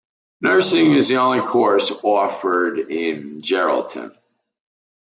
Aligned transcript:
Nursing 0.41 0.93
is 0.93 1.09
the 1.09 1.17
only 1.17 1.41
course 1.41 1.91
offered 2.03 2.79
in 2.79 3.43
Geraldton. 3.43 4.17